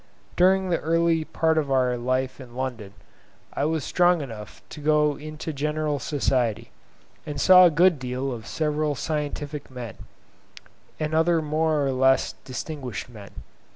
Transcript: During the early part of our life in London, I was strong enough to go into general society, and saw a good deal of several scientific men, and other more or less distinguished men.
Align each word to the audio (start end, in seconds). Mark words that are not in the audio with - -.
During 0.35 0.71
the 0.71 0.79
early 0.79 1.25
part 1.25 1.59
of 1.59 1.69
our 1.71 1.95
life 1.95 2.41
in 2.41 2.55
London, 2.55 2.95
I 3.53 3.65
was 3.65 3.83
strong 3.83 4.21
enough 4.21 4.63
to 4.69 4.79
go 4.81 5.15
into 5.15 5.53
general 5.53 5.99
society, 5.99 6.71
and 7.23 7.39
saw 7.39 7.65
a 7.65 7.69
good 7.69 7.99
deal 7.99 8.31
of 8.31 8.47
several 8.47 8.95
scientific 8.95 9.69
men, 9.69 9.97
and 10.99 11.13
other 11.13 11.39
more 11.39 11.85
or 11.85 11.91
less 11.91 12.33
distinguished 12.45 13.09
men. 13.09 13.29